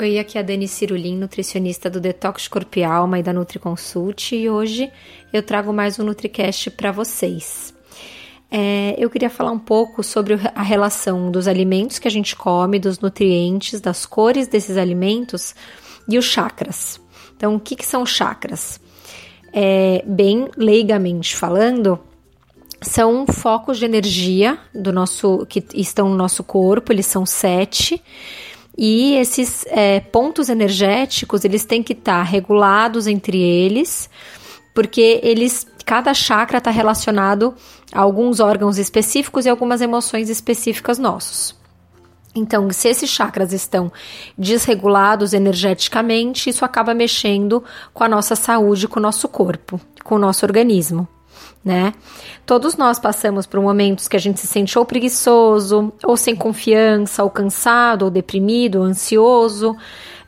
Oi, 0.00 0.16
aqui 0.16 0.38
é 0.38 0.40
a 0.42 0.44
Dani 0.44 0.68
Cirulim, 0.68 1.16
nutricionista 1.16 1.90
do 1.90 1.98
Detox 1.98 2.46
Corpo 2.46 2.78
e 2.78 2.84
Alma 2.84 3.18
e 3.18 3.22
da 3.22 3.32
NutriConsult, 3.32 4.32
e 4.32 4.48
hoje 4.48 4.92
eu 5.32 5.42
trago 5.42 5.72
mais 5.72 5.98
um 5.98 6.04
NutriCast 6.04 6.70
para 6.70 6.92
vocês. 6.92 7.74
É, 8.48 8.94
eu 8.96 9.10
queria 9.10 9.28
falar 9.28 9.50
um 9.50 9.58
pouco 9.58 10.04
sobre 10.04 10.38
a 10.54 10.62
relação 10.62 11.32
dos 11.32 11.48
alimentos 11.48 11.98
que 11.98 12.06
a 12.06 12.10
gente 12.12 12.36
come, 12.36 12.78
dos 12.78 13.00
nutrientes, 13.00 13.80
das 13.80 14.06
cores 14.06 14.46
desses 14.46 14.76
alimentos 14.76 15.52
e 16.08 16.16
os 16.16 16.26
chakras. 16.26 17.00
Então, 17.36 17.56
o 17.56 17.60
que, 17.60 17.74
que 17.74 17.84
são 17.84 18.06
chakras? 18.06 18.80
É, 19.52 20.04
bem 20.06 20.48
leigamente 20.56 21.34
falando, 21.34 21.98
são 22.80 23.26
focos 23.26 23.78
de 23.78 23.84
energia 23.84 24.60
do 24.72 24.92
nosso 24.92 25.44
que 25.46 25.60
estão 25.74 26.08
no 26.08 26.14
nosso 26.14 26.44
corpo, 26.44 26.92
eles 26.92 27.06
são 27.06 27.26
sete 27.26 28.00
e 28.80 29.16
esses 29.16 29.66
é, 29.66 29.98
pontos 29.98 30.48
energéticos, 30.48 31.44
eles 31.44 31.64
têm 31.64 31.82
que 31.82 31.94
estar 31.94 32.18
tá 32.18 32.22
regulados 32.22 33.08
entre 33.08 33.36
eles, 33.36 34.08
porque 34.72 35.18
eles, 35.24 35.66
cada 35.84 36.14
chakra 36.14 36.58
está 36.58 36.70
relacionado 36.70 37.56
a 37.92 38.00
alguns 38.00 38.38
órgãos 38.38 38.78
específicos 38.78 39.46
e 39.46 39.48
algumas 39.48 39.80
emoções 39.80 40.30
específicas 40.30 40.96
nossos. 40.96 41.58
Então, 42.32 42.70
se 42.70 42.86
esses 42.86 43.10
chakras 43.10 43.52
estão 43.52 43.90
desregulados 44.36 45.32
energeticamente, 45.32 46.48
isso 46.48 46.64
acaba 46.64 46.94
mexendo 46.94 47.64
com 47.92 48.04
a 48.04 48.08
nossa 48.08 48.36
saúde, 48.36 48.86
com 48.86 49.00
o 49.00 49.02
nosso 49.02 49.26
corpo, 49.26 49.80
com 50.04 50.14
o 50.14 50.18
nosso 50.20 50.46
organismo 50.46 51.08
né? 51.64 51.92
Todos 52.46 52.76
nós 52.76 52.98
passamos 52.98 53.46
por 53.46 53.60
momentos 53.60 54.08
que 54.08 54.16
a 54.16 54.20
gente 54.20 54.40
se 54.40 54.46
sente 54.46 54.78
ou 54.78 54.84
preguiçoso, 54.84 55.92
ou 56.02 56.16
sem 56.16 56.34
confiança, 56.34 57.22
ou 57.22 57.30
cansado, 57.30 58.06
ou 58.06 58.10
deprimido, 58.10 58.76
ou 58.76 58.84
ansioso, 58.84 59.76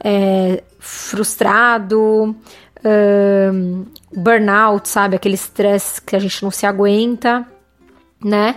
é, 0.02 0.62
frustrado, 0.78 2.34
um, 2.84 3.84
burnout, 4.14 4.88
sabe? 4.88 5.16
Aquele 5.16 5.34
estresse 5.34 6.00
que 6.00 6.16
a 6.16 6.18
gente 6.18 6.42
não 6.42 6.50
se 6.50 6.66
aguenta, 6.66 7.46
né? 8.22 8.56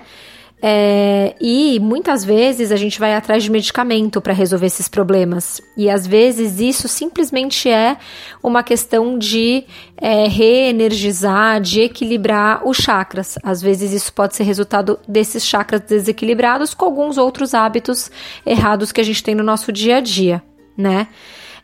É, 0.65 1.35
e 1.41 1.77
muitas 1.81 2.23
vezes 2.23 2.71
a 2.71 2.77
gente 2.77 2.97
vai 2.97 3.13
atrás 3.13 3.43
de 3.43 3.51
medicamento 3.51 4.21
para 4.21 4.31
resolver 4.31 4.67
esses 4.67 4.87
problemas. 4.87 5.61
E 5.75 5.89
às 5.89 6.07
vezes 6.07 6.57
isso 6.57 6.87
simplesmente 6.87 7.67
é 7.67 7.97
uma 8.41 8.63
questão 8.63 9.19
de 9.19 9.65
é, 9.97 10.25
reenergizar, 10.29 11.59
de 11.59 11.81
equilibrar 11.81 12.65
os 12.65 12.77
chakras. 12.77 13.37
Às 13.43 13.61
vezes 13.61 13.91
isso 13.91 14.13
pode 14.13 14.37
ser 14.37 14.43
resultado 14.43 14.97
desses 15.05 15.45
chakras 15.45 15.81
desequilibrados 15.81 16.73
com 16.73 16.85
alguns 16.85 17.17
outros 17.17 17.53
hábitos 17.53 18.09
errados 18.45 18.93
que 18.93 19.01
a 19.01 19.03
gente 19.03 19.21
tem 19.21 19.35
no 19.35 19.43
nosso 19.43 19.69
dia 19.69 19.97
a 19.97 19.99
dia, 19.99 20.41
né? 20.77 21.09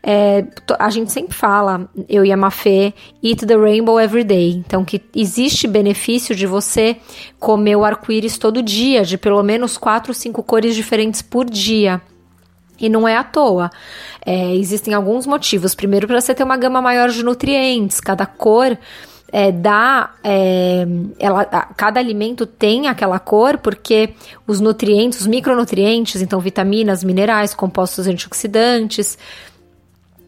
É, 0.02 0.44
a 0.78 0.88
gente 0.88 1.12
sempre 1.12 1.34
fala, 1.34 1.88
eu 2.08 2.24
e 2.24 2.32
a 2.32 2.36
Mafê, 2.36 2.94
eat 3.22 3.44
the 3.46 3.56
rainbow 3.56 4.00
every 4.00 4.24
day. 4.24 4.50
Então, 4.52 4.84
que 4.84 5.00
existe 5.14 5.66
benefício 5.66 6.34
de 6.34 6.46
você 6.46 6.96
comer 7.38 7.76
o 7.76 7.84
arco-íris 7.84 8.38
todo 8.38 8.62
dia, 8.62 9.04
de 9.04 9.18
pelo 9.18 9.42
menos 9.42 9.76
quatro 9.76 10.10
ou 10.10 10.14
cinco 10.14 10.42
cores 10.42 10.74
diferentes 10.74 11.20
por 11.20 11.44
dia. 11.44 12.00
E 12.78 12.88
não 12.88 13.06
é 13.06 13.14
à 13.14 13.22
toa. 13.22 13.70
É, 14.24 14.54
existem 14.54 14.94
alguns 14.94 15.26
motivos. 15.26 15.74
Primeiro, 15.74 16.06
para 16.06 16.18
você 16.18 16.34
ter 16.34 16.42
uma 16.42 16.56
gama 16.56 16.80
maior 16.80 17.10
de 17.10 17.22
nutrientes. 17.22 18.00
Cada 18.00 18.24
cor 18.24 18.78
é, 19.30 19.52
dá. 19.52 20.14
É, 20.24 20.86
ela, 21.18 21.44
cada 21.44 22.00
alimento 22.00 22.46
tem 22.46 22.88
aquela 22.88 23.18
cor 23.18 23.58
porque 23.58 24.14
os 24.46 24.60
nutrientes, 24.60 25.20
os 25.20 25.26
micronutrientes, 25.26 26.22
então 26.22 26.40
vitaminas, 26.40 27.04
minerais, 27.04 27.52
compostos 27.52 28.06
antioxidantes, 28.06 29.18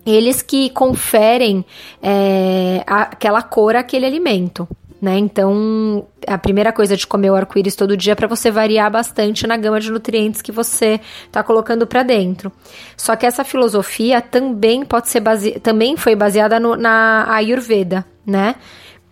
eles 0.04 0.42
que 0.42 0.70
conferem 0.70 1.64
é, 2.02 2.82
aquela 2.86 3.42
cor 3.42 3.76
àquele 3.76 4.06
alimento. 4.06 4.68
Né? 5.00 5.18
Então, 5.18 6.06
a 6.28 6.38
primeira 6.38 6.72
coisa 6.72 6.96
de 6.96 7.04
comer 7.08 7.30
o 7.30 7.34
arco-íris 7.34 7.74
todo 7.74 7.96
dia 7.96 8.12
é 8.12 8.14
para 8.14 8.28
você 8.28 8.52
variar 8.52 8.88
bastante 8.88 9.48
na 9.48 9.56
gama 9.56 9.80
de 9.80 9.90
nutrientes 9.90 10.40
que 10.40 10.52
você 10.52 11.00
está 11.26 11.42
colocando 11.42 11.88
para 11.88 12.04
dentro. 12.04 12.52
Só 12.96 13.16
que 13.16 13.26
essa 13.26 13.42
filosofia 13.42 14.20
também 14.20 14.84
pode 14.84 15.08
ser 15.08 15.18
base... 15.18 15.58
também 15.58 15.96
foi 15.96 16.14
baseada 16.14 16.60
no, 16.60 16.76
na 16.76 17.26
Ayurveda, 17.28 18.04
né? 18.24 18.54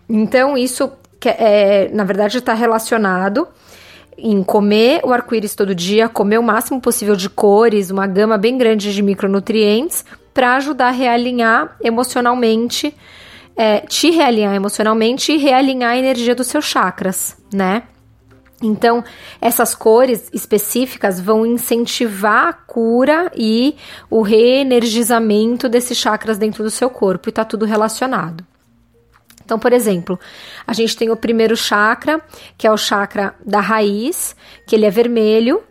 Então, 0.07 0.57
isso 0.57 0.89
é, 1.25 1.89
na 1.89 2.05
verdade 2.05 2.37
está 2.37 2.53
relacionado 2.53 3.45
em 4.17 4.41
comer 4.43 5.01
o 5.03 5.11
arco-íris 5.11 5.55
todo 5.55 5.75
dia, 5.75 6.07
comer 6.07 6.37
o 6.37 6.43
máximo 6.43 6.79
possível 6.79 7.17
de 7.17 7.29
cores, 7.29 7.89
uma 7.89 8.07
gama 8.07 8.37
bem 8.37 8.57
grande 8.57 8.93
de 8.93 9.01
micronutrientes, 9.01 10.05
para 10.33 10.55
ajudar 10.55 10.87
a 10.87 10.91
realinhar 10.91 11.75
emocionalmente, 11.81 12.95
é, 13.55 13.81
te 13.81 14.09
realinhar 14.11 14.55
emocionalmente 14.55 15.31
e 15.31 15.37
realinhar 15.37 15.91
a 15.91 15.97
energia 15.97 16.33
dos 16.33 16.47
seus 16.47 16.65
chakras, 16.65 17.37
né? 17.53 17.83
Então, 18.61 19.03
essas 19.41 19.73
cores 19.73 20.29
específicas 20.31 21.19
vão 21.19 21.45
incentivar 21.45 22.47
a 22.47 22.53
cura 22.53 23.31
e 23.35 23.75
o 24.09 24.21
reenergizamento 24.21 25.67
desses 25.67 25.97
chakras 25.97 26.37
dentro 26.37 26.63
do 26.63 26.69
seu 26.69 26.89
corpo, 26.89 27.27
e 27.27 27.31
tá 27.31 27.43
tudo 27.43 27.65
relacionado. 27.65 28.45
Então, 29.43 29.57
por 29.57 29.73
exemplo, 29.73 30.17
a 30.65 30.73
gente 30.73 30.95
tem 30.95 31.09
o 31.09 31.15
primeiro 31.17 31.57
chakra, 31.57 32.21
que 32.57 32.67
é 32.67 32.71
o 32.71 32.77
chakra 32.77 33.35
da 33.45 33.59
raiz, 33.59 34.35
que 34.65 34.75
ele 34.75 34.85
é 34.85 34.91
vermelho. 34.91 35.61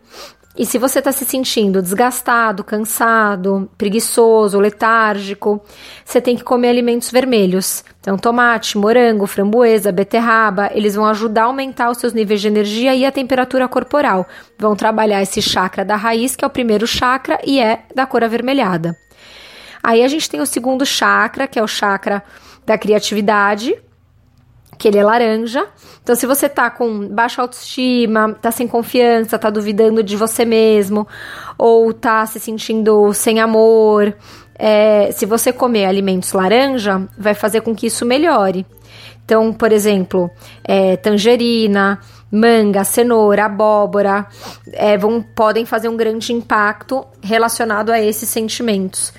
E 0.57 0.65
se 0.65 0.77
você 0.77 0.99
está 0.99 1.13
se 1.13 1.23
sentindo 1.23 1.81
desgastado, 1.81 2.63
cansado, 2.63 3.69
preguiçoso, 3.77 4.59
letárgico, 4.59 5.61
você 6.03 6.19
tem 6.19 6.35
que 6.35 6.43
comer 6.43 6.69
alimentos 6.69 7.09
vermelhos. 7.09 7.85
Então, 8.01 8.17
tomate, 8.17 8.77
morango, 8.77 9.25
framboesa, 9.25 9.91
beterraba, 9.93 10.69
eles 10.73 10.95
vão 10.95 11.05
ajudar 11.05 11.43
a 11.43 11.45
aumentar 11.45 11.89
os 11.89 11.99
seus 11.99 12.11
níveis 12.11 12.41
de 12.41 12.47
energia 12.47 12.93
e 12.93 13.05
a 13.05 13.11
temperatura 13.11 13.67
corporal. 13.67 14.27
Vão 14.59 14.75
trabalhar 14.75 15.21
esse 15.21 15.41
chakra 15.41 15.85
da 15.85 15.95
raiz, 15.95 16.35
que 16.35 16.43
é 16.43 16.47
o 16.47 16.51
primeiro 16.51 16.85
chakra 16.85 17.39
e 17.45 17.59
é 17.59 17.83
da 17.95 18.05
cor 18.05 18.23
avermelhada. 18.23 18.97
Aí 19.81 20.03
a 20.03 20.07
gente 20.07 20.29
tem 20.29 20.41
o 20.41 20.45
segundo 20.45 20.85
chakra, 20.85 21.47
que 21.47 21.57
é 21.57 21.63
o 21.63 21.67
chakra 21.67 22.21
da 22.65 22.77
criatividade, 22.77 23.75
que 24.81 24.87
ele 24.87 24.97
é 24.97 25.03
laranja. 25.03 25.67
Então, 26.01 26.15
se 26.15 26.25
você 26.25 26.49
tá 26.49 26.67
com 26.71 27.07
baixa 27.07 27.39
autoestima, 27.39 28.35
tá 28.41 28.49
sem 28.49 28.67
confiança, 28.67 29.37
tá 29.37 29.51
duvidando 29.51 30.01
de 30.01 30.17
você 30.17 30.43
mesmo, 30.43 31.07
ou 31.55 31.93
tá 31.93 32.25
se 32.25 32.39
sentindo 32.39 33.13
sem 33.13 33.39
amor, 33.39 34.11
é, 34.55 35.11
se 35.11 35.27
você 35.27 35.53
comer 35.53 35.85
alimentos 35.85 36.33
laranja, 36.33 37.07
vai 37.15 37.35
fazer 37.35 37.61
com 37.61 37.75
que 37.75 37.85
isso 37.85 38.07
melhore. 38.07 38.65
Então, 39.23 39.53
por 39.53 39.71
exemplo, 39.71 40.31
é, 40.63 40.97
tangerina, 40.97 41.99
manga, 42.31 42.83
cenoura, 42.83 43.45
abóbora, 43.45 44.25
é, 44.73 44.97
vão, 44.97 45.21
podem 45.21 45.63
fazer 45.63 45.89
um 45.89 45.95
grande 45.95 46.33
impacto 46.33 47.05
relacionado 47.21 47.91
a 47.91 48.01
esses 48.01 48.27
sentimentos 48.27 49.13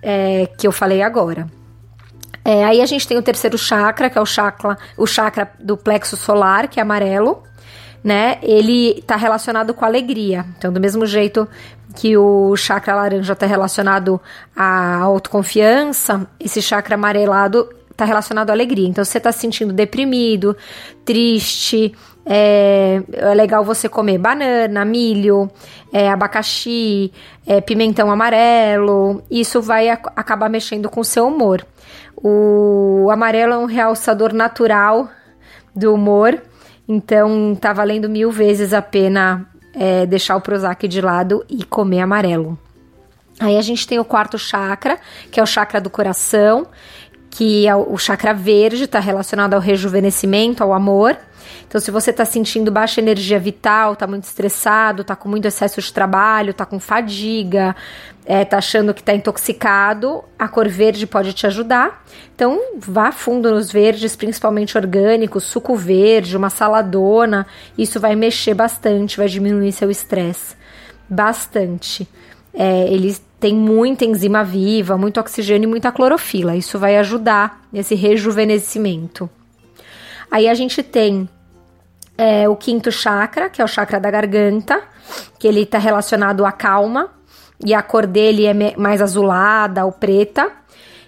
é, 0.00 0.48
que 0.56 0.66
eu 0.66 0.72
falei 0.72 1.02
agora. 1.02 1.46
É, 2.44 2.64
aí 2.64 2.80
a 2.80 2.86
gente 2.86 3.06
tem 3.06 3.16
o 3.16 3.22
terceiro 3.22 3.56
chakra, 3.56 4.10
que 4.10 4.18
é 4.18 4.20
o 4.20 4.26
chakra, 4.26 4.76
o 4.96 5.06
chakra 5.06 5.50
do 5.60 5.76
plexo 5.76 6.16
solar, 6.16 6.68
que 6.68 6.80
é 6.80 6.82
amarelo, 6.82 7.42
né? 8.02 8.38
Ele 8.42 8.98
está 8.98 9.16
relacionado 9.16 9.72
com 9.72 9.84
alegria. 9.84 10.44
Então, 10.58 10.72
do 10.72 10.80
mesmo 10.80 11.06
jeito 11.06 11.48
que 11.94 12.16
o 12.16 12.56
chakra 12.56 12.94
laranja 12.94 13.32
está 13.32 13.46
relacionado 13.46 14.20
à 14.56 14.96
autoconfiança, 14.96 16.26
esse 16.40 16.60
chakra 16.60 16.94
amarelado 16.94 17.68
está 17.90 18.04
relacionado 18.04 18.50
à 18.50 18.52
alegria. 18.52 18.88
Então, 18.88 19.04
você 19.04 19.18
está 19.18 19.30
se 19.30 19.40
sentindo 19.40 19.72
deprimido, 19.72 20.56
triste, 21.04 21.94
é, 22.24 23.02
é, 23.12 23.34
legal 23.34 23.64
você 23.64 23.88
comer 23.88 24.18
banana, 24.18 24.84
milho, 24.84 25.50
é, 25.92 26.08
abacaxi, 26.08 27.12
é, 27.46 27.60
pimentão 27.60 28.10
amarelo. 28.10 29.22
Isso 29.30 29.60
vai 29.60 29.88
acabar 29.88 30.48
mexendo 30.48 30.88
com 30.88 31.00
o 31.00 31.04
seu 31.04 31.26
humor. 31.26 31.64
O 32.22 33.08
amarelo 33.10 33.52
é 33.52 33.58
um 33.58 33.64
realçador 33.64 34.32
natural 34.32 35.08
do 35.74 35.92
humor, 35.92 36.40
então 36.86 37.56
tá 37.60 37.72
valendo 37.72 38.08
mil 38.08 38.30
vezes 38.30 38.72
a 38.72 38.80
pena 38.80 39.48
é, 39.74 40.06
deixar 40.06 40.36
o 40.36 40.40
Prozac 40.40 40.86
de 40.86 41.00
lado 41.00 41.44
e 41.48 41.64
comer 41.64 42.00
amarelo. 42.00 42.58
Aí 43.40 43.56
a 43.56 43.62
gente 43.62 43.86
tem 43.86 43.98
o 43.98 44.04
quarto 44.04 44.38
chakra, 44.38 44.98
que 45.30 45.40
é 45.40 45.42
o 45.42 45.46
chakra 45.46 45.80
do 45.80 45.90
coração, 45.90 46.66
que 47.30 47.66
é 47.66 47.74
o 47.74 47.96
chakra 47.96 48.34
verde, 48.34 48.84
está 48.84 49.00
relacionado 49.00 49.54
ao 49.54 49.60
rejuvenescimento, 49.60 50.62
ao 50.62 50.72
amor. 50.72 51.16
Então, 51.66 51.80
se 51.80 51.90
você 51.90 52.10
está 52.10 52.24
sentindo 52.24 52.70
baixa 52.70 53.00
energia 53.00 53.38
vital, 53.38 53.94
está 53.94 54.06
muito 54.06 54.24
estressado, 54.24 55.00
está 55.00 55.16
com 55.16 55.28
muito 55.28 55.46
excesso 55.46 55.80
de 55.80 55.92
trabalho, 55.92 56.50
está 56.50 56.66
com 56.66 56.78
fadiga, 56.78 57.74
é, 58.24 58.46
achando 58.54 58.94
que 58.94 59.00
está 59.00 59.14
intoxicado, 59.14 60.22
a 60.38 60.46
cor 60.46 60.68
verde 60.68 61.06
pode 61.06 61.32
te 61.32 61.46
ajudar. 61.46 62.04
Então, 62.34 62.60
vá 62.78 63.10
fundo 63.10 63.50
nos 63.50 63.70
verdes, 63.70 64.14
principalmente 64.14 64.78
orgânicos, 64.78 65.44
suco 65.44 65.74
verde, 65.74 66.36
uma 66.36 66.50
saladona. 66.50 67.46
Isso 67.76 67.98
vai 67.98 68.14
mexer 68.14 68.54
bastante, 68.54 69.16
vai 69.16 69.28
diminuir 69.28 69.72
seu 69.72 69.90
estresse. 69.90 70.54
Bastante. 71.08 72.08
É, 72.54 72.86
eles 72.92 73.20
têm 73.40 73.54
muita 73.54 74.04
enzima 74.04 74.44
viva, 74.44 74.96
muito 74.96 75.18
oxigênio 75.18 75.66
e 75.66 75.70
muita 75.70 75.90
clorofila. 75.90 76.54
Isso 76.54 76.78
vai 76.78 76.96
ajudar 76.98 77.62
nesse 77.72 77.94
rejuvenescimento. 77.94 79.28
Aí 80.30 80.48
a 80.48 80.54
gente 80.54 80.82
tem 80.82 81.28
é, 82.16 82.48
o 82.48 82.54
quinto 82.54 82.92
chakra, 82.92 83.50
que 83.50 83.60
é 83.60 83.64
o 83.64 83.68
chakra 83.68 83.98
da 83.98 84.10
garganta, 84.10 84.80
que 85.38 85.48
ele 85.48 85.62
está 85.62 85.78
relacionado 85.78 86.46
à 86.46 86.52
calma, 86.52 87.10
e 87.64 87.74
a 87.74 87.82
cor 87.82 88.06
dele 88.06 88.46
é 88.46 88.76
mais 88.76 89.00
azulada 89.00 89.84
ou 89.84 89.92
preta. 89.92 90.50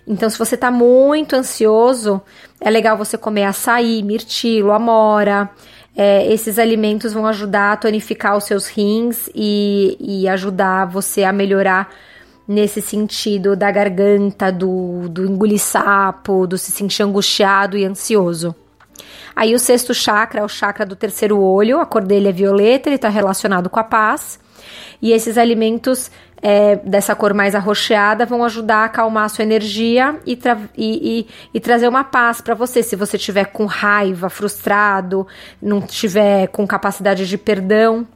Então, 0.07 0.29
se 0.29 0.39
você 0.39 0.55
está 0.55 0.71
muito 0.71 1.35
ansioso, 1.35 2.21
é 2.61 2.71
legal 2.71 2.97
você 2.97 3.17
comer 3.17 3.45
açaí, 3.45 4.03
mirtilo, 4.03 4.71
amora. 4.71 5.49
É, 5.97 6.31
esses 6.33 6.59
alimentos 6.59 7.13
vão 7.13 7.27
ajudar 7.27 7.73
a 7.73 7.77
tonificar 7.77 8.37
os 8.37 8.45
seus 8.45 8.67
rins 8.67 9.31
e, 9.35 9.97
e 10.01 10.29
ajudar 10.29 10.87
você 10.87 11.25
a 11.25 11.33
melhorar 11.33 11.91
nesse 12.47 12.83
sentido 12.83 13.57
da 13.57 13.71
garganta, 13.71 14.53
do, 14.53 15.09
do 15.09 15.25
engolir 15.25 15.61
sapo, 15.61 16.47
do 16.47 16.59
se 16.59 16.71
sentir 16.71 17.03
angustiado 17.03 17.79
e 17.79 17.85
ansioso. 17.85 18.55
Aí 19.35 19.55
o 19.55 19.59
sexto 19.59 19.95
chakra 19.95 20.41
é 20.41 20.45
o 20.45 20.49
chakra 20.49 20.85
do 20.85 20.95
terceiro 20.95 21.41
olho, 21.41 21.81
a 21.81 21.87
cor 21.87 22.05
dele 22.05 22.29
é 22.29 22.33
violeta, 22.33 22.89
ele 22.89 22.97
está 22.97 23.09
relacionado 23.09 23.71
com 23.71 23.81
a 23.81 23.85
paz. 23.85 24.39
E 25.01 25.13
esses 25.13 25.37
alimentos 25.37 26.11
é, 26.47 26.77
dessa 26.77 27.15
cor 27.15 27.33
mais 27.33 27.55
arroxeada 27.55 28.27
vão 28.27 28.45
ajudar 28.45 28.83
a 28.83 28.85
acalmar 28.85 29.25
a 29.25 29.29
sua 29.31 29.45
energia 29.45 30.21
e, 30.27 30.37
tra 30.37 30.59
e, 30.77 31.21
e, 31.21 31.27
e 31.55 31.59
trazer 31.59 31.89
uma 31.89 32.05
paz 32.05 32.43
para 32.43 32.55
você. 32.55 32.83
Se 32.83 32.95
você 32.95 33.17
estiver 33.17 33.47
com 33.47 33.65
raiva, 33.65 34.29
frustrado, 34.29 35.27
não 35.61 35.79
estiver 35.79 36.49
com 36.49 36.67
capacidade 36.67 37.27
de 37.27 37.39
perdão. 37.39 38.07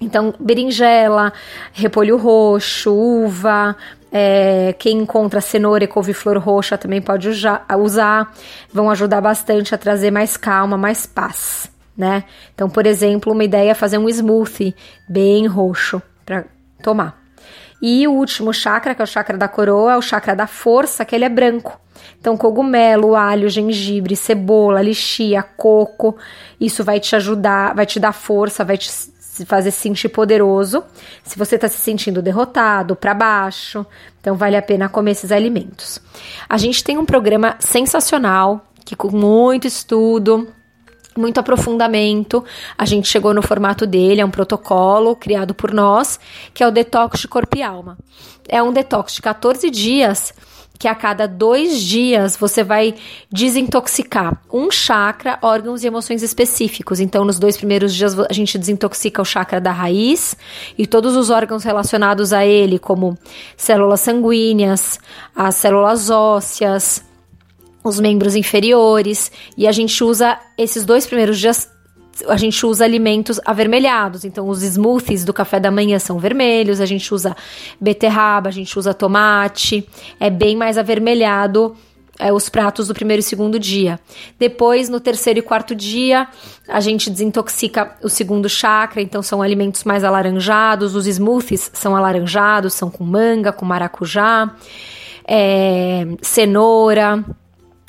Então, 0.00 0.34
berinjela, 0.40 1.30
repolho 1.74 2.16
roxo, 2.16 2.90
uva, 2.90 3.76
é, 4.10 4.74
quem 4.78 5.00
encontra 5.00 5.42
cenoura 5.42 5.84
e 5.84 5.86
couve-flor 5.86 6.38
roxa 6.38 6.78
também 6.78 7.02
pode 7.02 7.28
usar, 7.28 8.34
vão 8.72 8.88
ajudar 8.88 9.20
bastante 9.20 9.74
a 9.74 9.78
trazer 9.78 10.10
mais 10.10 10.38
calma, 10.38 10.78
mais 10.78 11.04
paz, 11.04 11.70
né? 11.94 12.24
Então, 12.54 12.70
por 12.70 12.86
exemplo, 12.86 13.30
uma 13.30 13.44
ideia 13.44 13.72
é 13.72 13.74
fazer 13.74 13.98
um 13.98 14.08
smoothie 14.08 14.74
bem 15.06 15.46
roxo 15.46 16.00
para 16.24 16.46
tomar. 16.82 17.21
E 17.82 18.06
o 18.06 18.12
último 18.12 18.54
chakra, 18.54 18.94
que 18.94 19.02
é 19.02 19.04
o 19.04 19.08
chakra 19.08 19.36
da 19.36 19.48
coroa, 19.48 19.94
é 19.94 19.96
o 19.96 20.02
chakra 20.02 20.36
da 20.36 20.46
força, 20.46 21.04
que 21.04 21.16
ele 21.16 21.24
é 21.24 21.28
branco. 21.28 21.80
Então, 22.20 22.36
cogumelo, 22.36 23.16
alho, 23.16 23.48
gengibre, 23.48 24.14
cebola, 24.14 24.80
lixia, 24.80 25.42
coco, 25.42 26.16
isso 26.60 26.84
vai 26.84 27.00
te 27.00 27.16
ajudar, 27.16 27.74
vai 27.74 27.84
te 27.84 27.98
dar 27.98 28.12
força, 28.12 28.64
vai 28.64 28.78
te 28.78 28.88
fazer 29.44 29.72
se 29.72 29.80
sentir 29.80 30.08
poderoso. 30.08 30.84
Se 31.24 31.36
você 31.36 31.56
está 31.56 31.68
se 31.68 31.80
sentindo 31.80 32.22
derrotado, 32.22 32.94
para 32.94 33.14
baixo, 33.14 33.84
então 34.20 34.36
vale 34.36 34.56
a 34.56 34.62
pena 34.62 34.88
comer 34.88 35.12
esses 35.12 35.32
alimentos. 35.32 35.98
A 36.48 36.56
gente 36.56 36.84
tem 36.84 36.96
um 36.98 37.04
programa 37.04 37.56
sensacional 37.58 38.64
que 38.84 38.94
com 38.94 39.10
muito 39.10 39.66
estudo, 39.66 40.48
muito 41.16 41.38
aprofundamento. 41.38 42.44
A 42.76 42.84
gente 42.84 43.08
chegou 43.08 43.34
no 43.34 43.42
formato 43.42 43.86
dele, 43.86 44.20
é 44.20 44.24
um 44.24 44.30
protocolo 44.30 45.14
criado 45.16 45.54
por 45.54 45.72
nós, 45.72 46.18
que 46.52 46.62
é 46.62 46.66
o 46.66 46.70
detox 46.70 47.20
de 47.20 47.28
corpo 47.28 47.56
e 47.56 47.62
alma. 47.62 47.98
É 48.48 48.62
um 48.62 48.72
detox 48.72 49.14
de 49.14 49.22
14 49.22 49.70
dias 49.70 50.32
que 50.82 50.88
a 50.88 50.96
cada 50.96 51.28
dois 51.28 51.80
dias 51.80 52.36
você 52.36 52.64
vai 52.64 52.96
desintoxicar 53.30 54.42
um 54.52 54.68
chakra, 54.68 55.38
órgãos 55.40 55.84
e 55.84 55.86
emoções 55.86 56.24
específicos. 56.24 56.98
Então, 56.98 57.24
nos 57.24 57.38
dois 57.38 57.56
primeiros 57.56 57.94
dias, 57.94 58.18
a 58.18 58.32
gente 58.32 58.58
desintoxica 58.58 59.22
o 59.22 59.24
chakra 59.24 59.60
da 59.60 59.70
raiz 59.70 60.36
e 60.76 60.84
todos 60.84 61.14
os 61.14 61.30
órgãos 61.30 61.62
relacionados 61.62 62.32
a 62.32 62.44
ele, 62.44 62.80
como 62.80 63.16
células 63.56 64.00
sanguíneas, 64.00 64.98
as 65.36 65.54
células 65.54 66.10
ósseas, 66.10 67.04
os 67.82 68.00
membros 68.00 68.34
inferiores. 68.34 69.30
E 69.56 69.66
a 69.66 69.72
gente 69.72 70.02
usa 70.02 70.38
esses 70.56 70.84
dois 70.84 71.06
primeiros 71.06 71.38
dias 71.38 71.70
a 72.28 72.36
gente 72.36 72.64
usa 72.66 72.84
alimentos 72.84 73.40
avermelhados. 73.44 74.24
Então, 74.24 74.48
os 74.48 74.62
smoothies 74.62 75.24
do 75.24 75.32
café 75.32 75.58
da 75.58 75.70
manhã 75.70 75.98
são 75.98 76.18
vermelhos, 76.18 76.80
a 76.80 76.86
gente 76.86 77.12
usa 77.12 77.34
beterraba, 77.80 78.48
a 78.48 78.52
gente 78.52 78.78
usa 78.78 78.92
tomate. 78.92 79.88
É 80.20 80.28
bem 80.28 80.54
mais 80.54 80.76
avermelhado 80.76 81.74
é, 82.18 82.32
os 82.32 82.48
pratos 82.48 82.88
do 82.88 82.94
primeiro 82.94 83.20
e 83.20 83.22
segundo 83.22 83.58
dia. 83.58 83.98
Depois, 84.38 84.88
no 84.88 85.00
terceiro 85.00 85.38
e 85.38 85.42
quarto 85.42 85.74
dia, 85.74 86.28
a 86.68 86.80
gente 86.80 87.10
desintoxica 87.10 87.96
o 88.02 88.08
segundo 88.08 88.48
chakra, 88.48 89.00
então 89.00 89.22
são 89.22 89.42
alimentos 89.42 89.84
mais 89.84 90.04
alaranjados. 90.04 90.94
Os 90.94 91.06
smoothies 91.06 91.70
são 91.72 91.96
alaranjados, 91.96 92.74
são 92.74 92.90
com 92.90 93.04
manga, 93.04 93.52
com 93.52 93.64
maracujá, 93.64 94.54
é, 95.26 96.06
cenoura. 96.20 97.24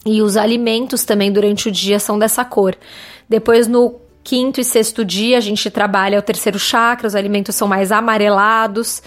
E 0.05 0.21
os 0.21 0.35
alimentos 0.35 1.03
também 1.03 1.31
durante 1.31 1.69
o 1.69 1.71
dia 1.71 1.99
são 1.99 2.19
dessa 2.19 2.43
cor. 2.43 2.75
Depois, 3.29 3.67
no 3.67 4.01
Quinto 4.23 4.61
e 4.61 4.63
sexto 4.63 5.03
dia 5.03 5.37
a 5.37 5.41
gente 5.41 5.69
trabalha 5.69 6.17
o 6.17 6.21
terceiro 6.21 6.57
chakra, 6.57 7.07
os 7.07 7.15
alimentos 7.15 7.55
são 7.55 7.67
mais 7.67 7.91
amarelados. 7.91 9.03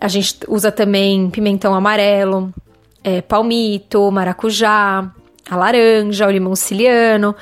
A 0.00 0.06
gente 0.06 0.36
usa 0.48 0.70
também 0.70 1.28
pimentão 1.28 1.74
amarelo, 1.74 2.54
é, 3.02 3.20
palmito, 3.20 4.10
maracujá, 4.12 5.10
a 5.50 5.56
laranja, 5.56 6.26
o 6.26 6.30
limão 6.30 6.54
siciliano. 6.54 7.34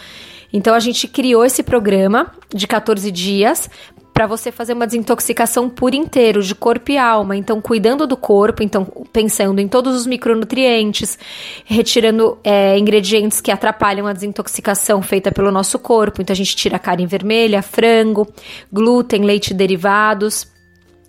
Então 0.51 0.75
a 0.75 0.81
gente 0.81 1.07
criou 1.07 1.45
esse 1.45 1.63
programa 1.63 2.33
de 2.53 2.67
14 2.67 3.11
dias 3.13 3.69
para 4.19 4.27
você 4.27 4.51
fazer 4.51 4.73
uma 4.73 4.85
desintoxicação 4.85 5.71
por 5.71 5.95
inteiro, 5.95 6.43
de 6.43 6.53
corpo 6.53 6.91
e 6.91 6.99
alma. 6.99 7.37
Então, 7.37 7.61
cuidando 7.61 8.05
do 8.05 8.17
corpo, 8.17 8.65
então 8.65 8.85
pensando 9.13 9.61
em 9.61 9.69
todos 9.69 9.95
os 9.95 10.09
micronutrientes, 10.09 11.17
retirando 11.65 12.37
é, 12.43 12.77
ingredientes 12.77 13.41
que 13.41 13.53
atrapalham 13.53 14.09
a 14.09 14.13
desintoxicação 14.13 15.01
feita 15.03 15.31
pelo 15.31 15.53
nosso 15.53 15.79
corpo. 15.79 16.21
Então, 16.21 16.35
a 16.35 16.37
gente 16.37 16.57
tira 16.57 16.81
carne 16.81 17.07
vermelha, 17.07 17.63
frango, 17.63 18.27
glúten, 18.73 19.23
leite 19.23 19.55
derivados 19.55 20.49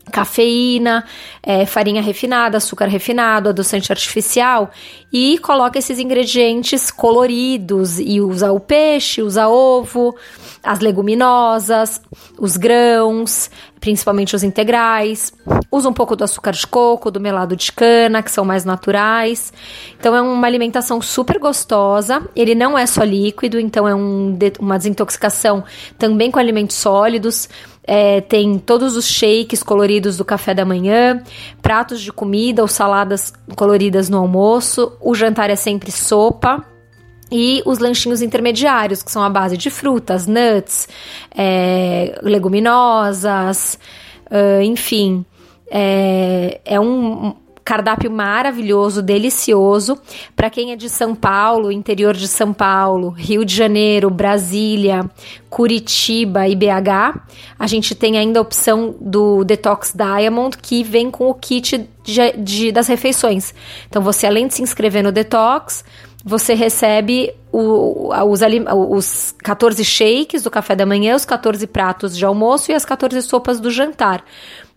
cafeína, 0.10 1.06
é, 1.42 1.66
farinha 1.66 2.02
refinada, 2.02 2.58
açúcar 2.58 2.88
refinado, 2.88 3.50
adoçante 3.50 3.92
artificial 3.92 4.72
e 5.12 5.38
coloca 5.40 5.80
esses 5.80 6.00
ingredientes 6.00 6.92
coloridos 6.92 8.00
e 8.00 8.22
usa 8.22 8.52
o 8.52 8.60
peixe, 8.60 9.22
usa 9.22 9.48
ovo, 9.48 10.16
as 10.64 10.80
leguminosas, 10.80 12.02
os 12.38 12.58
grãos, 12.58 13.50
principalmente 13.80 14.36
os 14.36 14.44
integrais, 14.44 15.32
usa 15.72 15.90
um 15.90 15.94
pouco 15.94 16.16
do 16.16 16.24
açúcar 16.24 16.52
de 16.52 16.66
coco, 16.68 17.10
do 17.10 17.20
melado 17.20 17.56
de 17.56 17.72
cana, 17.72 18.22
que 18.22 18.32
são 18.32 18.44
mais 18.44 18.66
naturais. 18.66 19.54
Então 20.00 20.16
é 20.16 20.22
uma 20.22 20.46
alimentação 20.46 21.02
super 21.02 21.40
gostosa. 21.40 22.22
Ele 22.36 22.56
não 22.56 22.78
é 22.78 22.86
só 22.86 23.04
líquido, 23.04 23.60
então 23.60 23.88
é 23.88 23.96
um, 23.96 24.38
uma 24.60 24.78
desintoxicação 24.78 25.64
também 25.98 26.32
com 26.32 26.40
alimentos 26.40 26.76
sólidos. 26.76 27.50
É, 27.92 28.22
tem 28.22 28.60
todos 28.60 28.96
os 28.96 29.08
shakes 29.08 29.64
coloridos 29.64 30.16
do 30.16 30.24
café 30.24 30.54
da 30.54 30.64
manhã, 30.64 31.24
pratos 31.60 32.02
de 32.02 32.12
comida 32.12 32.62
ou 32.62 32.68
saladas 32.68 33.34
coloridas 33.56 34.10
no 34.10 34.20
almoço. 34.20 34.94
O 35.02 35.16
jantar 35.16 35.50
é 35.50 35.56
sempre 35.56 35.92
sopa. 35.92 36.64
E 37.32 37.62
os 37.66 37.80
lanchinhos 37.80 38.22
intermediários, 38.22 39.04
que 39.04 39.12
são 39.12 39.24
a 39.24 39.30
base 39.30 39.56
de 39.56 39.70
frutas, 39.70 40.26
nuts, 40.26 40.88
é, 41.36 42.20
leguminosas, 42.24 43.78
uh, 44.32 44.62
enfim. 44.62 45.26
É, 45.72 46.60
é 46.66 46.80
um, 46.80 47.36
cardápio 47.70 48.10
maravilhoso, 48.10 49.00
delicioso. 49.00 49.96
Para 50.36 50.50
quem 50.50 50.72
é 50.72 50.76
de 50.76 50.90
São 50.90 51.14
Paulo, 51.14 51.72
interior 51.72 52.16
de 52.16 52.28
São 52.28 52.52
Paulo, 52.52 53.10
Rio 53.10 53.46
de 53.46 53.56
Janeiro, 53.56 54.10
Brasília, 54.10 55.08
Curitiba 55.52 56.48
e 56.48 56.56
BH, 56.56 57.22
a 57.60 57.68
gente 57.68 57.94
tem 57.94 58.18
ainda 58.18 58.40
a 58.40 58.42
opção 58.42 58.96
do 59.00 59.44
Detox 59.44 59.94
Diamond, 59.96 60.58
que 60.58 60.84
vem 60.84 61.12
com 61.12 61.30
o 61.30 61.34
kit 61.36 61.88
de, 62.04 62.32
de, 62.40 62.72
das 62.72 62.88
refeições. 62.88 63.54
Então, 63.88 64.02
você 64.02 64.26
além 64.26 64.48
de 64.48 64.56
se 64.56 64.64
inscrever 64.64 65.04
no 65.04 65.12
Detox, 65.12 65.84
você 66.24 66.54
recebe 66.54 67.34
o, 67.52 68.12
os, 68.30 68.42
os 68.90 69.36
14 69.40 69.84
shakes 69.84 70.44
do 70.44 70.52
café 70.52 70.76
da 70.76 70.86
manhã, 70.86 71.16
os 71.16 71.26
14 71.26 71.66
pratos 71.68 72.18
de 72.18 72.26
almoço 72.26 72.72
e 72.72 72.76
as 72.76 72.86
14 72.86 73.22
sopas 73.22 73.60
do 73.60 73.72
jantar. 73.72 74.24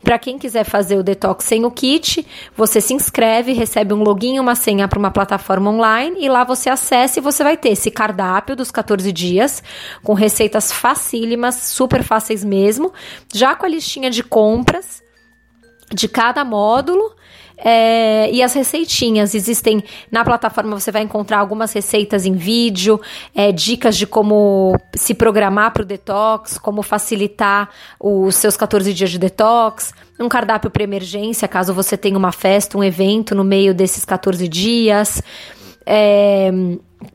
Para 0.03 0.19
quem 0.19 0.37
quiser 0.37 0.65
fazer 0.65 0.97
o 0.97 1.03
detox 1.03 1.45
sem 1.45 1.65
o 1.65 1.71
kit, 1.71 2.27
você 2.57 2.81
se 2.81 2.93
inscreve, 2.93 3.53
recebe 3.53 3.95
um 3.95 4.03
login 4.03 4.39
uma 4.41 4.57
senha 4.57 4.89
para 4.89 4.99
uma 4.99 5.13
plataforma 5.13 5.71
online 5.71 6.17
e 6.25 6.29
lá 6.29 6.43
você 6.43 6.69
acessa 6.69 7.21
e 7.21 7.23
você 7.23 7.45
vai 7.45 7.57
ter 7.57 7.71
esse 7.71 7.91
cardápio 7.91 8.57
dos 8.57 8.71
14 8.73 9.13
dias 9.13 9.63
com 10.03 10.13
receitas 10.13 10.73
facílimas, 10.73 11.55
super 11.55 12.03
fáceis 12.03 12.43
mesmo, 12.43 12.93
já 13.33 13.55
com 13.55 13.65
a 13.65 13.69
listinha 13.69 14.11
de 14.11 14.25
compras 14.25 15.01
de 15.93 16.09
cada 16.09 16.45
módulo 16.45 17.15
é, 17.65 18.31
e 18.33 18.43
as 18.43 18.53
receitinhas 18.53 19.35
existem 19.35 19.83
na 20.11 20.25
plataforma. 20.25 20.79
Você 20.79 20.91
vai 20.91 21.03
encontrar 21.03 21.39
algumas 21.39 21.73
receitas 21.73 22.27
em 22.27 22.33
vídeo, 22.33 23.01
é, 23.35 23.53
dicas 23.53 23.97
de 23.97 24.07
como 24.07 24.77
se 24.97 25.15
programar 25.15 25.73
para 25.73 25.83
o 25.83 25.87
detox, 25.87 26.59
como 26.59 26.83
facilitar 26.83 27.71
os 28.01 28.35
seus 28.35 28.57
14 28.57 28.93
dias 28.93 29.11
de 29.11 29.19
detox, 29.19 29.95
um 30.19 30.29
cardápio 30.29 30.71
para 30.71 30.83
emergência 30.83 31.49
caso 31.49 31.73
você 31.73 31.97
tenha 31.97 32.19
uma 32.19 32.33
festa, 32.33 32.77
um 32.77 32.85
evento 32.85 33.35
no 33.35 33.45
meio 33.45 33.75
desses 33.75 34.05
14 34.05 34.49
dias. 34.49 35.23
É, 35.85 36.51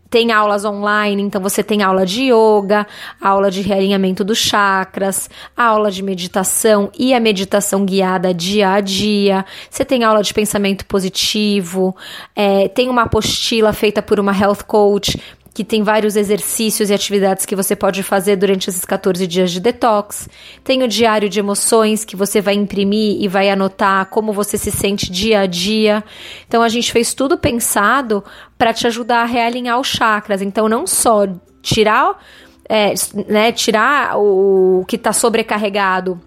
tem 0.10 0.32
aulas 0.32 0.64
online, 0.64 1.22
então 1.22 1.42
você 1.42 1.62
tem 1.62 1.84
aula 1.84 2.06
de 2.06 2.32
yoga, 2.32 2.88
aula 3.22 3.52
de 3.52 3.62
realinhamento 3.62 4.24
dos 4.24 4.38
chakras, 4.38 5.30
aula 5.56 5.92
de 5.92 6.02
meditação 6.02 6.90
e 6.98 7.14
a 7.14 7.20
meditação 7.20 7.86
guiada 7.86 8.34
dia 8.34 8.72
a 8.72 8.80
dia. 8.80 9.46
Você 9.70 9.84
tem 9.84 10.04
aula 10.04 10.24
de 10.24 10.34
pensamento 10.34 10.86
positivo, 10.86 11.96
é, 12.36 12.68
tem 12.70 12.90
uma 12.90 13.04
apostila 13.04 13.74
feita 13.74 14.02
por 14.02 14.20
uma 14.20 14.32
health 14.38 14.64
coach 14.66 15.20
que 15.58 15.64
tem 15.64 15.82
vários 15.82 16.16
exercícios 16.16 16.92
e 16.92 16.94
atividades 16.94 17.44
que 17.44 17.56
você 17.56 17.76
pode 17.76 18.04
fazer 18.04 18.36
durante 18.36 18.70
esses 18.70 18.86
14 18.86 19.26
dias 19.26 19.52
de 19.52 19.60
detox. 19.60 20.30
Tem 20.64 20.84
o 20.84 20.88
diário 20.88 21.28
de 21.28 21.40
emoções 21.40 22.06
que 22.06 22.16
você 22.16 22.40
vai 22.40 22.54
imprimir 22.54 23.20
e 23.20 23.28
vai 23.28 23.50
anotar 23.50 24.06
como 24.06 24.32
você 24.32 24.56
se 24.56 24.70
sente 24.70 25.12
dia 25.12 25.40
a 25.40 25.46
dia. 25.48 26.04
Então 26.48 26.62
a 26.62 26.70
gente 26.70 26.92
fez 26.92 27.12
tudo 27.16 27.40
pensado 27.40 28.24
para 28.56 28.72
te 28.72 28.86
ajudar 28.86 29.24
a 29.24 29.26
realinhar 29.26 29.80
os 29.80 29.88
chakras. 29.88 30.44
Então 30.44 30.70
não 30.70 30.86
só 30.86 31.26
tirar, 31.60 32.24
é, 32.70 32.94
né, 33.28 33.52
tirar 33.52 34.16
o 34.16 34.86
que 34.88 34.96
está 34.96 35.12
sobrecarregado 35.12 36.22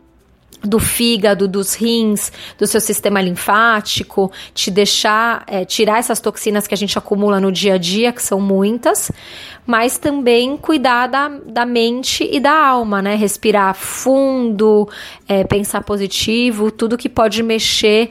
do 0.63 0.79
fígado, 0.79 1.49
dos 1.49 1.75
rins, 1.75 2.33
do 2.59 2.67
seu 2.67 2.81
sistema 2.81 3.21
linfático, 3.21 4.31
te 4.55 4.71
deixar 4.71 5.45
é, 5.47 5.65
tirar 5.65 5.99
essas 5.99 6.21
toxinas 6.21 6.67
que 6.67 6.75
a 6.75 6.77
gente 6.77 6.97
acumula 6.99 7.41
no 7.41 7.51
dia 7.51 7.75
a 7.75 7.79
dia, 7.79 8.13
que 8.13 8.23
são 8.23 8.41
muitas, 8.41 9.11
mas 9.67 9.99
também 9.99 10.57
cuidar 10.57 11.07
da, 11.07 11.29
da 11.29 11.65
mente 11.65 12.29
e 12.31 12.39
da 12.41 12.53
alma, 12.53 13.01
né? 13.01 13.15
Respirar 13.15 13.75
fundo, 13.75 14.89
é, 15.29 15.45
pensar 15.45 15.83
positivo, 15.83 16.71
tudo 16.71 16.99
que 16.99 17.09
pode 17.09 17.43
mexer 17.43 18.11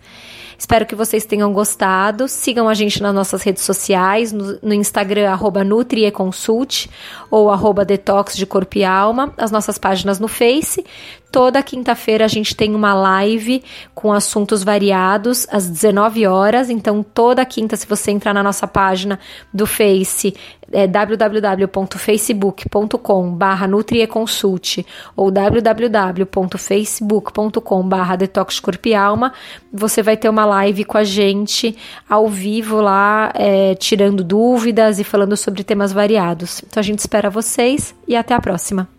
Espero 0.59 0.85
que 0.85 0.93
vocês 0.93 1.25
tenham 1.25 1.53
gostado. 1.53 2.27
Sigam 2.27 2.67
a 2.67 2.73
gente 2.73 3.01
nas 3.01 3.15
nossas 3.15 3.41
redes 3.43 3.63
sociais, 3.63 4.33
no, 4.33 4.59
no 4.61 4.73
Instagram, 4.73 5.29
arroba 5.29 5.63
NutriEconsult 5.63 6.89
ou 7.31 7.49
arroba 7.49 7.85
Detox 7.85 8.35
de 8.35 8.45
Corpo 8.45 8.77
e 8.77 8.83
Alma, 8.83 9.33
as 9.37 9.51
nossas 9.51 9.77
páginas 9.77 10.19
no 10.19 10.27
Face. 10.27 10.85
Toda 11.31 11.61
quinta-feira 11.61 12.25
a 12.25 12.27
gente 12.27 12.55
tem 12.55 12.73
uma 12.73 12.95
live 12.95 13.63
com 13.93 14.11
assuntos 14.11 14.63
variados 14.63 15.45
às 15.51 15.69
19 15.69 16.25
horas. 16.25 16.71
Então, 16.71 17.03
toda 17.03 17.45
quinta, 17.45 17.75
se 17.75 17.85
você 17.85 18.09
entrar 18.09 18.33
na 18.33 18.41
nossa 18.41 18.67
página 18.67 19.19
do 19.53 19.67
Face, 19.67 20.33
é 20.71 20.87
www.facebook.com 20.87 23.35
barra 23.35 23.67
NutrieConsult 23.67 24.83
ou 25.15 25.29
www.facebook.com 25.29 27.87
barra 27.87 28.15
Detox 28.15 28.59
Corpo 28.59 28.87
e 28.87 28.95
Alma, 28.95 29.31
você 29.71 30.01
vai 30.01 30.17
ter 30.17 30.29
uma 30.29 30.45
live 30.45 30.83
com 30.83 30.97
a 30.97 31.03
gente 31.03 31.77
ao 32.09 32.27
vivo 32.27 32.81
lá, 32.81 33.31
é, 33.35 33.75
tirando 33.75 34.23
dúvidas 34.23 34.99
e 34.99 35.03
falando 35.03 35.37
sobre 35.37 35.63
temas 35.63 35.93
variados. 35.93 36.63
Então, 36.65 36.81
a 36.81 36.83
gente 36.83 36.97
espera 36.99 37.29
vocês 37.29 37.93
e 38.07 38.15
até 38.15 38.33
a 38.33 38.41
próxima! 38.41 38.98